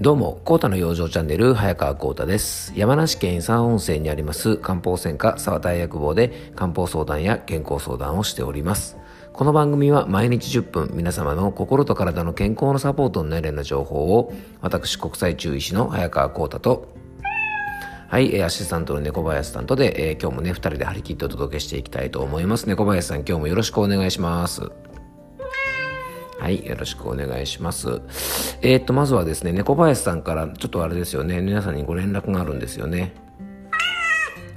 [0.00, 2.72] どうも、コータの養生チャンネル、早川コータです。
[2.74, 8.96] 山梨県三温泉にあります漢方専科沢田薬房で漢方相談や健康相談をしております。
[9.34, 14.32] この番組は毎日10分皆様の心と体の健康のサポートになるような情報を
[14.62, 16.88] 私国際中医師の早川コータと
[18.08, 22.66] はい、アシスタントの猫林さんとで、えー、今日もね、2人で張り切ってお届けしていきたいと思います。
[22.66, 24.72] 猫林さん、今日もよろしくお願いします。
[26.40, 28.00] はい、よろしくお願いします。
[28.62, 33.12] えー、っと、まずはですね、猫林さんからちょっとあれですよね、皆さんにご連絡があるんですよね。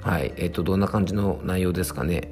[0.01, 2.31] はい、えー、っと、どんな感じの内容ですかね。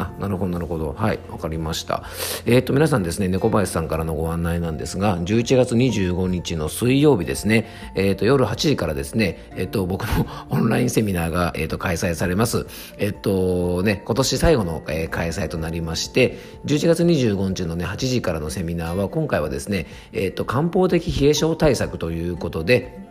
[0.00, 0.94] あ、なるほど、なるほど。
[0.96, 2.04] はい、わかりました。
[2.46, 12.66] えっ、ー、と、皆さんですね、猫林さんからのご案内なんですが、11月25日の水曜日ですね、えっ、ー、と、夜8時からですね、えっ、ー、と、僕の オンラインセミナーが、えっ、と、開催されます。
[12.98, 23.09] えっと、ね、今年最後の、え開催となりまして、11月25日のね、8時からのセミナーは、今回はですね、えっと、漢方的冷え症対策ということで、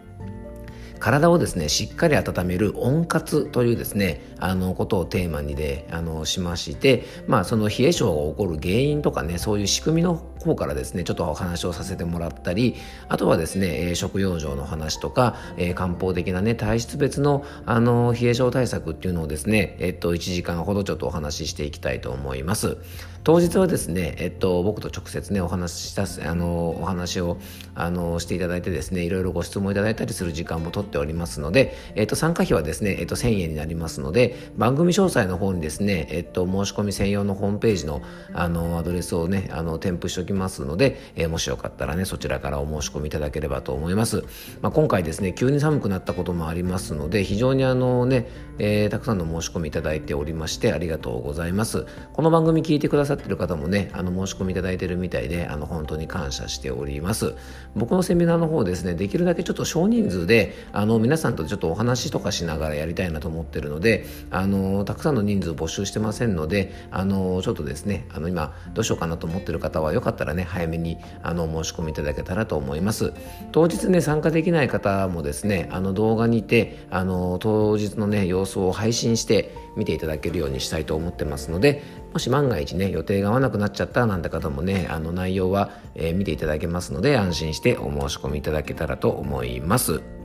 [1.00, 12.76] 体をですねしっかり温める温活というですねあのことをテーマにであのしましてまあその冷え性が起こる原因とかねそういう仕組みの方からですねちょっとお話をさせてもらったり
[13.08, 22.78] あとはですね、え食用状の話とか、えー、漢方的なね体質別のあの冷え症対策っていうのをですねえっと1時間ほどちょっとお話ししていきたいと思います。
[23.24, 27.38] 当日はですねえっと僕と直接ねお話ししたあのお話を
[27.76, 38.02] あのしていただいてですねいろいろご質問いただいたりする時間もとっておりますので、えっと、参加費はですね、えっと、1000円になりますので番組詳細の方にですね、えっと、申し込み専用のホームページの
[38.34, 44.24] あのアドレスをねあの添付しておききますので、えー、もしよかったらねそちらからお申し込みいただければと思います、
[44.62, 48.28] まあ、今回ですね急に寒くなったこともありますので非常にあのね、
[48.60, 51.86] えー、たくさんの申し込みいただいておりましてありがとうございます。
[52.14, 57.36] この番組聞いてくださってる方もねあの申し込みいただいてるみたいであの本当に感謝しております。
[57.76, 73.14] 僕のセミナーの方ですねできるだけちょっと少人数であの皆さんとちょっとお話とかしながらやりたいなと思ってるのであのたくさんの人数募集してませんのであのちょっとですねあの今どうしようかなと思ってる方はよかったたらね早めにあの申し込みいただけたらと思います
[73.52, 81.82] 当日ね参加できない方もですねあの動画にてあの当日のね様子を配信して見ていただけるようにしたいと思ってますので
[82.14, 90.19] もし万が一ね予定が合わなくなっちゃったなんて方もねあの内容は、えー、見ていただけますので安心してお申し込みいただけたらと思います。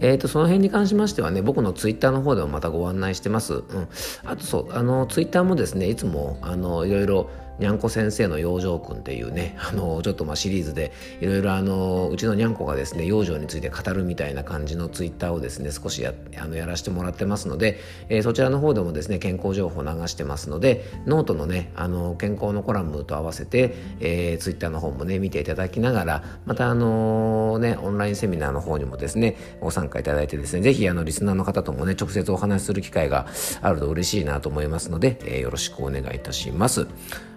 [0.00, 3.54] えーと、その辺に関しましてはね僕のツイッターの方でもまたご案内してます。
[3.54, 3.88] うん、
[4.24, 33.26] あとそうあのツイッターもですねいつもあのいろいろにゃんこ先生の養生くんっていうね、 あの、ちょっとまあシリーズで、いろいろあの、うちのにゃんこがですね、養生について語るみたいな感じのツイッターをですね、少しや、あの、やらせてもらってますので、えー、そちらの方でもですね、健康情報を流してますので、ノートのね、あの、健康のコラムと合わせて、えー、ツイッターの方もね、見ていただきながら、またあのね、オンラインセミナーの方にもですね、ご参加いただいてですね、ぜひあの、リスナーの方ともね、直接お話しする機会が
[33.62, 36.86] あると嬉しいなと思いますので、えー、よろしくお願いいたします。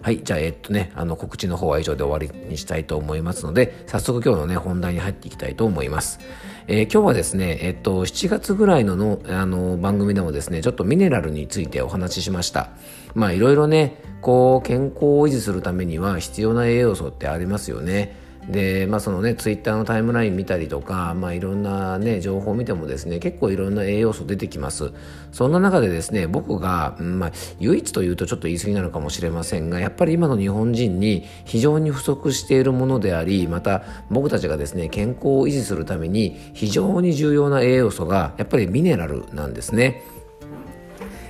[0.01, 6.19] はい、じゃあ、えっとね、あの、告知の方は以上で終わりにしたいと思いますので、早速今日のね、本題に入っていきたいと思います。
[6.67, 12.69] えー、今日はですね、えっと、7月ぐらいのの、あの、番組でもですね、ちょっとミネラルについてお話ししました。
[13.15, 18.28] まあ、いろいろね、こう、健康を維持するためには必要な栄養素ってありますよね。
[18.49, 24.91] でまあそのねツイッターのタイムライン見たりとか、まあ、いろんなね情報を見てもですね結構いろんな栄養素出てきます
[25.31, 40.01] そんな中でですね僕が、まあ、唯一というとちょっと言い過ぎなのかもしれませんがやっぱり今の日本人に非常に不足しているものでありまた僕たちがですね健康を維持するために非常に重要な栄養素がやっぱりミネラルなんですね。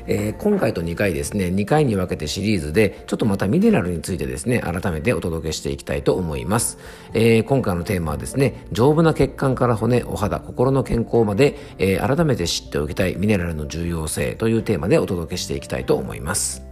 [0.09, 6.79] えー、今回と2回ですね、2回に分けてシリーズで、ちょっとまたミネラルについてですね、改めてお届けしていきたいと思います。
[7.13, 16.68] えー、今回のテーマはですね、丈夫な血管から骨、お肌、心の健康まで、えー、改めて知っておきたいミネラルの重要性というテーマでお届けしていきたいと思います。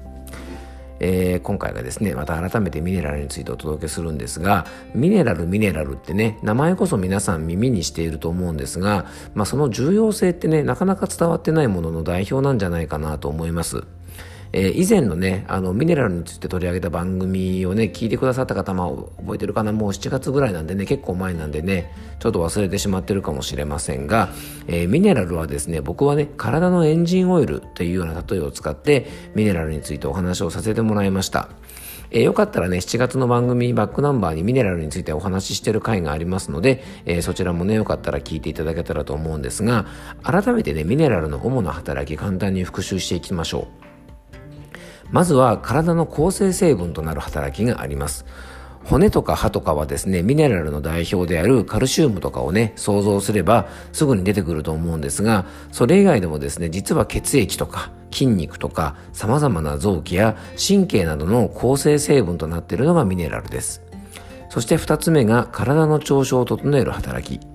[0.99, 13.83] えー、今回がですね、また改めてミネラルについてお届けするんですが、ミネラル、ミネラルってね、名前こそ皆さん耳にしていると思うんですが、まあ、その重要性ってね、なかなか伝わってないものの代表なんじゃないかなと思います。
[14.53, 24.29] えー、以前のね、あの、ミネラルについて取り上げた番組をね、聞いてくださった方も覚えてるかなもう7月ぐらいなんでね、結構前なんでね、ちょっと忘れてしまってるかもしれませんが、
[24.67, 31.49] えー、ミネラルはですね、僕はね、体のエンジンオイルというような例えを使って、ミネラルについてお話をさせてもらいました。
[32.11, 39.85] えー、よかったらね、7月の番組バックナンバーにミネラルについてお話ししてる回がありますので、えー、そちらもね、よかったら聞いていただけたらと思うんですが、
[40.23, 43.87] 改めてね、ミネラルの主な働き簡単に復習していきましょう。
[45.11, 48.25] まずは体の構成成分となる働きがあります
[48.87, 63.81] 骨とか歯とかはですね、ミネラルの代表であるカルシウムとかをね、想像すればすぐに出てくると思うんですが、それ以外でもですね、実は血液とか筋肉とか様々な臓器や神経などの構成成分となっているのがミネラルです。
[64.47, 67.45] そして二つ目が体の調子を整える働き。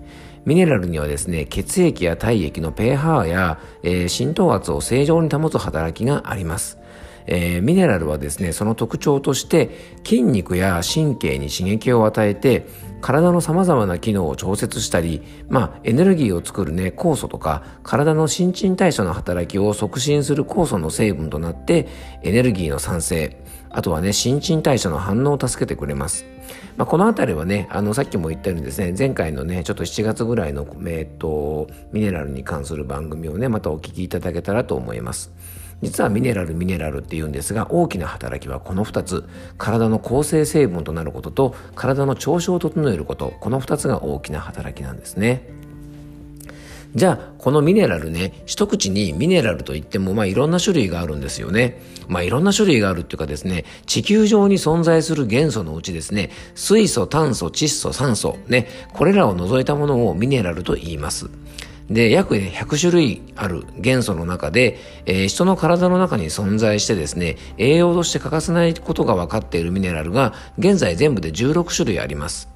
[0.45, 6.82] ミネラルにはですね、血液や体液の pH や、えー、浸透圧を正常に保つ働きがあります。
[7.27, 9.71] えー、ミネラルはですね、その特徴として
[10.05, 12.67] 筋肉や神経に刺激を与えて
[13.03, 21.89] 体の様々な機能を調節したり、まあ、エネルギーを作るね、酵素とか、体の新陳代謝の働きを促進する酵素の成分となって、
[22.23, 23.37] エネルギーの産生、
[23.71, 26.25] あとはね、新陳代謝の反応を助けてくれます。
[26.77, 35.33] まあ、このあたりはね、あの、さっきも言ったようにですね、前回のね、ちょっと7月ぐらいの、えっと、ミネラルに関する番組をね、またお聞きいただけたらと思います。
[35.83, 45.63] 実はミネラルミネラルって言うんですが大きな働きはこの2つ体の構成成分となることと体の調子を整えることこの2つが大きな働きなんですね
[46.95, 51.81] じゃあ、このミネラルね、一口にミネラルといっても、まあいろんな種類があるんですよね。
[52.07, 61.31] まあいろんな種類があるっていうかですね、地球上に存在する元素のうちですね、水素、炭素、窒素、酸素、ね、これらを除いたものをミネラルと言います。
[61.93, 72.49] で、約100種類ある元素の中で、えー、人の体の中に存在してですね、栄養として欠かせないことが分かっているミネラルが、現在全部で16種類あります。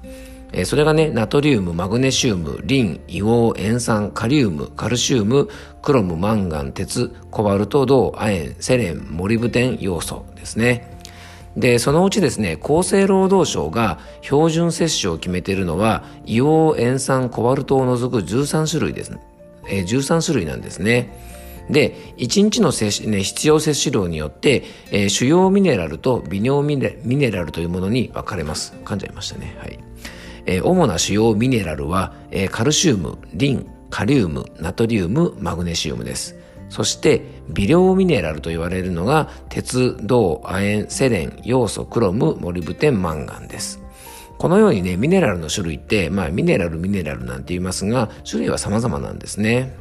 [0.53, 5.49] えー、それがね、ナトリウム、マグネシウム、リン、硫黄、塩酸、カリウム、カルシウム、
[5.81, 10.96] クロム、マンガン、鉄、コバルト、銅、亜鉛、セレン、モリブテン要素ですね。
[11.57, 19.17] で、そのうちですね、厚生労働省が標準摂取を決めているのは、硫黄、塩酸、コバルトを除く13種類です。
[19.67, 21.09] えー、13種類なんですね。
[21.71, 28.75] で、1日の摂取、ね、必要摂取量によって、えー、主要ミネラルと微量ミネミネラルというものに分かれます。
[28.85, 29.57] 噛んじゃいましたね。
[29.59, 29.79] はい。
[30.45, 36.35] えー、主な主要ミネラルは、えー、カルシウム、リン、カリウム、ナトリウム、マグネシウムです。
[36.69, 43.81] そして微量ミネラルと言われるのが鉄、銅、亜鉛、セレン、ヨウ素、クロム、モリブテン、マンガンです。
[44.37, 49.75] このようにね、ミネラルの種類って、まあミネラル、ミネラルなんて言いますが、種類は様々なんですね。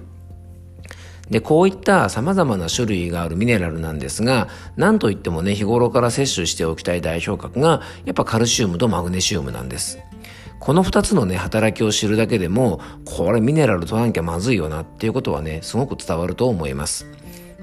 [1.28, 9.98] で、こういった様々な種類があるミネラルなんですが、なんといってもね、日頃から摂取しておきたい代表格が、やっぱカルシウムとマグネシウムなんです。
[10.58, 17.06] この二つのね、働きを知るだけでも、これミネラル取らなきゃまずいよなっていうことはね、すごく伝わると思います。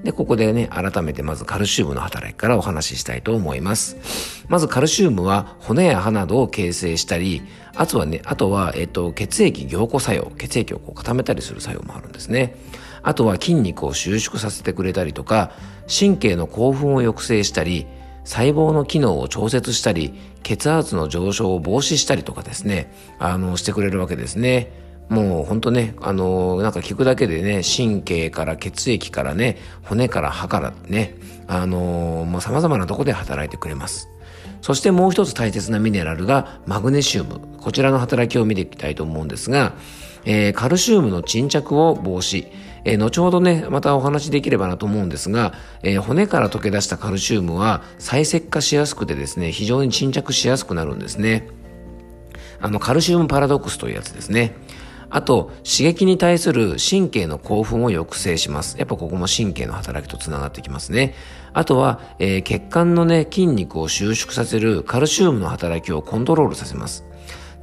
[0.03, 4.43] で、ここでね、改めてまずカルシウムの働きからお話ししたいと思います。
[4.49, 7.41] まずカルシウムは骨や歯などを形成したり、
[7.75, 12.55] あとはね、あとは、えっと、血液凝固作用、血液をこう固めたりする作用もあるんですね。
[13.01, 15.51] あとは筋肉を収縮させてくれたりとか、
[15.87, 17.87] 神経の興奮を抑制したり、
[18.23, 24.71] 細胞の機能を調節したり、血圧の上昇を防止したりとかですね、あの、してくれるわけですね。
[25.09, 31.15] もうほんとね、あのなんか聞くだけでね、神経から血液からね、骨から歯からね、
[31.47, 34.09] あのもう様々なとこで働いてくれます。
[34.61, 37.41] そしてもう一つ大切なミネラルがマグネシウム。
[37.59, 39.73] こちらの働きを見ていきたいと思うんですが、
[40.25, 42.47] えー、カルシウムの沈着を防止。
[42.85, 45.53] えー、後ほどね、またお話しできればなと思うんですが、
[45.83, 51.47] えー、骨から溶け出したカルシウムは再石化しやすくてですね、非常に沈着しやすくなるんですね。
[52.59, 54.55] あの、カルシウムパラドックスというやつですね。
[55.09, 58.79] あと、刺激に対する神経の興奮を抑制します。
[58.79, 61.13] やっぱここも神経の働きとつながってきますね。
[61.53, 67.05] あとは、えー、血管のね、筋肉を収縮させるカルシウムの働きをコントロールさせます。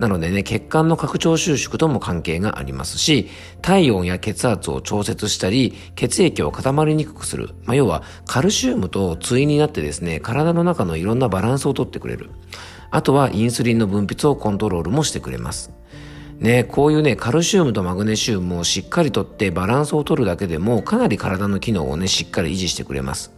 [0.01, 3.29] なのでね、血管の拡張収縮とも関係がありますし、
[3.61, 7.51] 体温や血圧を調節したり、血液を固まりにくくする。
[7.67, 12.31] まあ、要は、カルシウムと対になってですね、体の中のいろんなバランスをとってくれる。
[12.91, 15.71] あとは、インスリンの分泌をコントロールもしてくれます。
[16.39, 23.33] ね、こういうね、カルシウムとマグネシウムをしっかりとってバランスを取るだけでも、かなり体の機能をね、しっかり維持してくれます。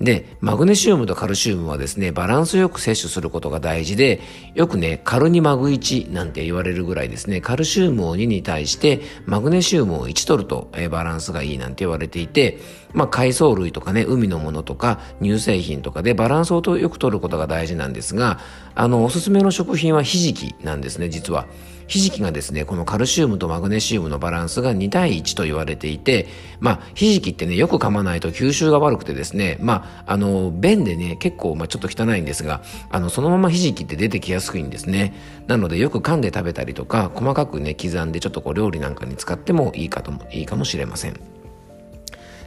[0.00, 4.20] で、マグネシウムとカルシウムはですね、バランスよく摂取することが大事で、
[4.54, 12.58] よくね、カルニマグ1なんて言われるぐらいですね、カルシウムを2に対して、マグネシウムを1取ると、えバランスがいいなんて言われていて、
[12.92, 18.40] まあ、海藻類とかね、海のものとか、乳製品とかでバランスをよく取ることが大事なんですが、
[18.74, 21.46] あの、おすすめの食品はひじきなんですね、実は。
[21.92, 26.26] ひじきがですね、このカルシウムとマグネシウムのバランスが2対1と言われていて、
[26.58, 35.12] まあ、ひじきってね、よく噛まないと吸収が悪くてですね、まあ、あの、便でね、結構、まあ、ちょっと汚いんですが、あの、そのままひじきって出てきやすいんですね。
[35.48, 41.20] なので、よく噛んで食べたりとか、細かくね、刻んでちょっとこう、料理なんかに使ってもいいかとも、いいかもしれません。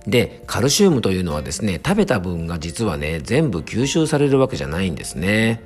[0.07, 5.61] で、カルシウムというのはですね、食べた分が実はね、全部吸収されるわけじゃないんですね。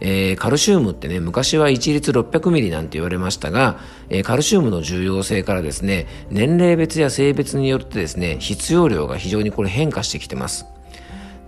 [0.00, 3.78] えー、カルシウムってね、昔は一律600ミリなんて言われましたが、
[4.08, 10.66] えー、カルシウムの重要性からですね、年齢別や性別によってですね、必要量が非常にこれ変化してきてます。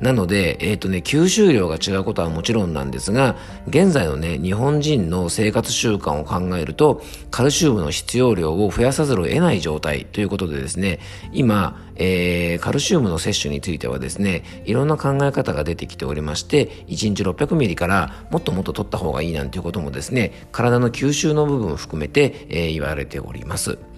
[0.00, 3.36] なので、えっ、ー、とね、吸収量が違うことはもちろんなんですが、
[3.68, 11.00] 現在のね、日本人の生活習慣を考えると、カルシウムの必要量を増やさざるを得ない状態ということでですね、
[11.32, 23.89] 今、えー、カルシウムの摂取についてはですね、いろんな考え方が出てきておりまして、1日600ミリからもっともっと取った方がいいなんていうこともですね、体の吸収の部分を含めて、えー、言われております。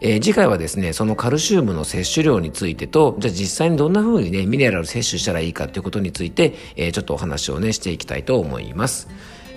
[0.00, 9.08] えー、次回はですね、そのカルシウムの摂取量についてと、じゃあ実際にどんな風にね、ミネラル摂取したらいいかということについて、えー、ちょっとお話をね、していきたいと思います。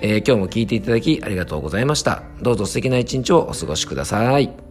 [0.01, 2.23] えー、今日も聞いていただきありがとうございました。
[2.41, 4.70] どうぞ素敵な一日をお過ごしください。